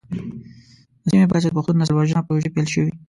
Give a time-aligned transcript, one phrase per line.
[1.03, 2.91] د سیمې په کچه د پښتون نسل وژنه پروژې پيل شوې.